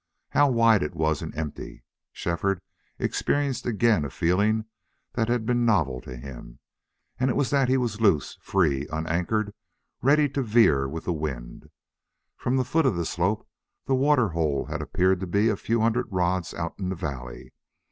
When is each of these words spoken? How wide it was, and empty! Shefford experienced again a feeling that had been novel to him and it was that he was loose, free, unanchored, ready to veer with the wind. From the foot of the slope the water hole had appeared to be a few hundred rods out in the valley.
How 0.31 0.49
wide 0.49 0.81
it 0.81 0.95
was, 0.95 1.21
and 1.21 1.31
empty! 1.37 1.83
Shefford 2.11 2.59
experienced 2.97 3.67
again 3.67 4.03
a 4.03 4.09
feeling 4.09 4.65
that 5.13 5.27
had 5.27 5.45
been 5.45 5.63
novel 5.63 6.01
to 6.01 6.17
him 6.17 6.57
and 7.19 7.29
it 7.29 7.35
was 7.35 7.51
that 7.51 7.69
he 7.69 7.77
was 7.77 8.01
loose, 8.01 8.35
free, 8.41 8.87
unanchored, 8.91 9.53
ready 10.01 10.27
to 10.29 10.41
veer 10.41 10.89
with 10.89 11.05
the 11.05 11.13
wind. 11.13 11.69
From 12.35 12.57
the 12.57 12.65
foot 12.65 12.87
of 12.87 12.95
the 12.95 13.05
slope 13.05 13.47
the 13.85 13.93
water 13.93 14.29
hole 14.29 14.65
had 14.65 14.81
appeared 14.81 15.19
to 15.19 15.27
be 15.27 15.49
a 15.49 15.55
few 15.55 15.81
hundred 15.81 16.07
rods 16.11 16.55
out 16.55 16.73
in 16.79 16.89
the 16.89 16.95
valley. 16.95 17.53